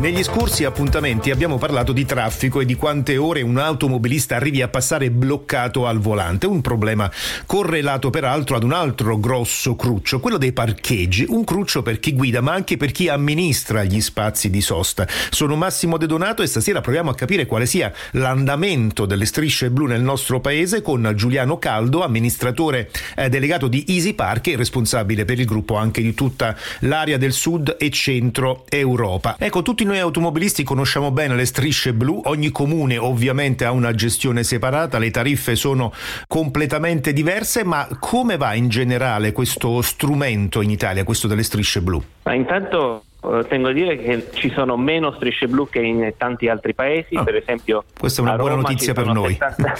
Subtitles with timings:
[0.00, 4.68] Negli scorsi appuntamenti abbiamo parlato di traffico e di quante ore un automobilista arrivi a
[4.68, 7.10] passare bloccato al volante, un problema
[7.44, 12.40] correlato peraltro ad un altro grosso cruccio, quello dei parcheggi, un cruccio per chi guida
[12.40, 15.06] ma anche per chi amministra gli spazi di sosta.
[15.28, 19.84] Sono Massimo De Donato e stasera proviamo a capire quale sia l'andamento delle strisce blu
[19.84, 25.38] nel nostro paese con Giuliano Caldo, amministratore eh, delegato di Easy Park e responsabile per
[25.38, 29.36] il gruppo anche di tutta l'area del sud e centro Europa.
[29.38, 34.44] Ecco, tutti noi automobilisti conosciamo bene le strisce blu, ogni comune ovviamente ha una gestione
[34.44, 35.92] separata, le tariffe sono
[36.28, 42.00] completamente diverse, ma come va in generale questo strumento in Italia, questo delle strisce blu?
[42.22, 43.02] Ma intanto
[43.48, 47.24] tengo a dire che ci sono meno strisce blu che in tanti altri paesi, oh,
[47.24, 47.84] per esempio.
[47.98, 49.34] Questa è una buona notizia per noi.
[49.34, 49.74] 70...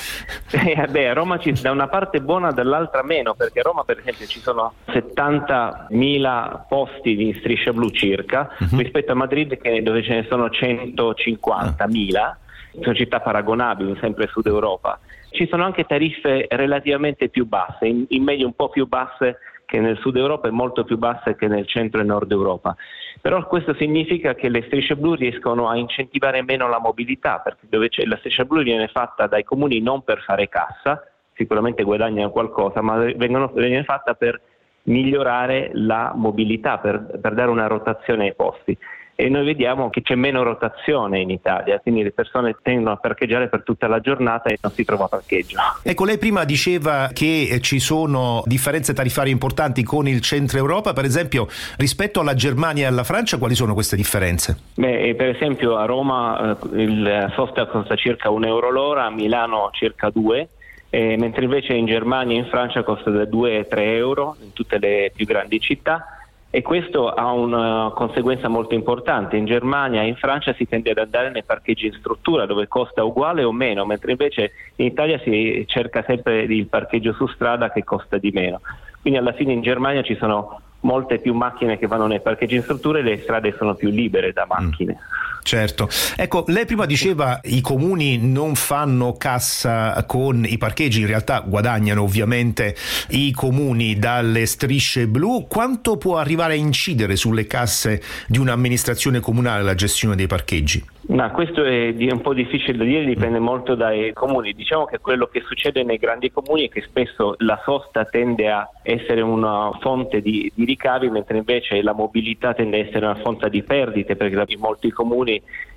[0.82, 3.98] eh, beh, a Roma ci da una parte buona, dall'altra meno, perché a Roma, per
[3.98, 8.78] esempio, ci sono 70.000 posti di strisce blu circa, uh-huh.
[8.78, 12.34] rispetto a Madrid dove ce ne sono 150.000.
[12.82, 15.00] Sono città paragonabili, sempre Sud Europa.
[15.30, 19.38] Ci sono anche tariffe relativamente più basse, in, in media un po' più basse
[19.70, 22.74] che nel sud Europa e molto più basse che nel centro e nord Europa.
[23.20, 28.16] Però questo significa che le strisce blu riescono a incentivare meno la mobilità, perché la
[28.16, 33.48] striscia blu viene fatta dai comuni non per fare cassa, sicuramente guadagnano qualcosa, ma vengono,
[33.54, 34.40] viene fatta per
[34.84, 38.76] migliorare la mobilità, per, per dare una rotazione ai posti
[39.20, 43.48] e noi vediamo che c'è meno rotazione in Italia, quindi le persone tendono a parcheggiare
[43.48, 45.58] per tutta la giornata e non si trova parcheggio.
[45.82, 51.04] Ecco, lei prima diceva che ci sono differenze tariffarie importanti con il centro Europa, per
[51.04, 54.56] esempio rispetto alla Germania e alla Francia, quali sono queste differenze?
[54.74, 59.68] Beh, per esempio a Roma eh, il software costa circa un euro l'ora, a Milano
[59.72, 60.48] circa due.
[60.92, 65.12] Eh, mentre invece in Germania e in Francia costa da 2-3 euro in tutte le
[65.14, 66.19] più grandi città
[66.52, 69.36] e questo ha una conseguenza molto importante.
[69.36, 73.04] In Germania e in Francia si tende ad andare nei parcheggi in struttura dove costa
[73.04, 77.84] uguale o meno, mentre invece in Italia si cerca sempre il parcheggio su strada che
[77.84, 78.60] costa di meno.
[79.00, 82.62] Quindi alla fine in Germania ci sono molte più macchine che vanno nei parcheggi in
[82.62, 84.98] struttura e le strade sono più libere da macchine.
[84.98, 85.29] Mm.
[85.42, 85.88] Certo.
[86.16, 92.02] Ecco, lei prima diceva i comuni non fanno cassa con i parcheggi, in realtà guadagnano
[92.02, 92.74] ovviamente
[93.10, 95.46] i comuni dalle strisce blu.
[95.48, 100.84] Quanto può arrivare a incidere sulle casse di un'amministrazione comunale la gestione dei parcheggi?
[101.10, 104.52] Ma questo è un po' difficile da dire, dipende molto dai comuni.
[104.52, 108.68] Diciamo che quello che succede nei grandi comuni è che spesso la sosta tende a
[108.82, 113.50] essere una fonte di, di ricavi, mentre invece la mobilità tende a essere una fonte
[113.50, 115.29] di perdite, perché in molti comuni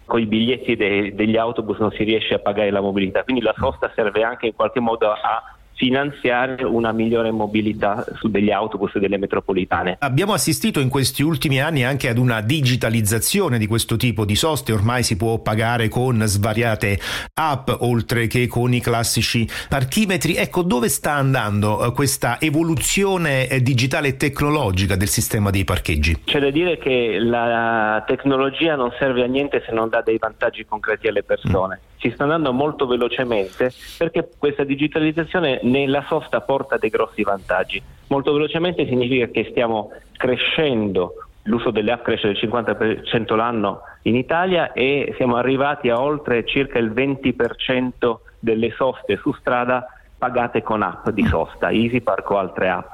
[0.05, 3.23] con i biglietti de, degli autobus non si riesce a pagare la mobilità.
[3.23, 5.43] Quindi la sosta serve anche in qualche modo a
[5.83, 9.97] finanziare una migliore mobilità su degli autobus delle metropolitane.
[9.99, 14.71] Abbiamo assistito in questi ultimi anni anche ad una digitalizzazione di questo tipo di soste,
[14.71, 16.97] ormai si può pagare con svariate
[17.33, 20.35] app oltre che con i classici parchimetri.
[20.35, 26.21] Ecco, dove sta andando eh, questa evoluzione eh, digitale e tecnologica del sistema dei parcheggi?
[26.23, 30.65] C'è da dire che la tecnologia non serve a niente se non dà dei vantaggi
[30.65, 31.79] concreti alle persone.
[31.83, 37.81] Mm ci sta andando molto velocemente perché questa digitalizzazione nella sosta porta dei grossi vantaggi.
[38.07, 41.13] Molto velocemente significa che stiamo crescendo,
[41.43, 46.77] l'uso delle app cresce del 50% l'anno in Italia e siamo arrivati a oltre circa
[46.77, 49.87] il 20% delle soste su strada
[50.17, 52.91] pagate con app di sosta, EasyPark o altre app.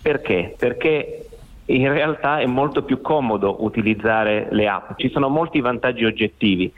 [0.00, 0.54] Perché?
[0.56, 1.26] Perché
[1.66, 6.72] in realtà è molto più comodo utilizzare le app, ci sono molti vantaggi oggettivi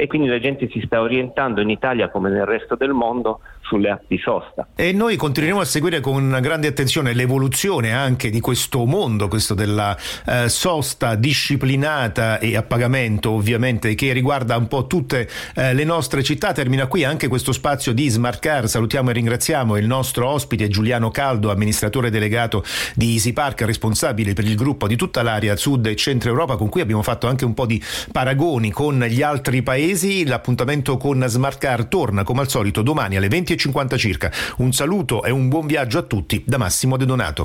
[0.00, 3.40] e quindi la gente si sta orientando in Italia come nel resto del mondo
[3.70, 4.66] sulle di sosta.
[4.74, 9.96] E noi continueremo a seguire con grande attenzione l'evoluzione anche di questo mondo, questo della
[10.26, 16.24] eh, sosta disciplinata e a pagamento ovviamente che riguarda un po' tutte eh, le nostre
[16.24, 16.52] città.
[16.52, 18.68] Termina qui anche questo spazio di Smart Car.
[18.68, 22.64] Salutiamo e ringraziamo il nostro ospite Giuliano Caldo, amministratore delegato
[22.94, 26.68] di Easy Park, responsabile per il gruppo di tutta l'area sud e centro Europa con
[26.68, 27.80] cui abbiamo fatto anche un po' di
[28.10, 30.26] paragoni con gli altri paesi.
[30.26, 33.28] L'appuntamento con Smart Car torna come al solito domani alle
[33.68, 34.32] 20,50 circa.
[34.58, 37.44] Un saluto e un buon viaggio a tutti da Massimo De Donato.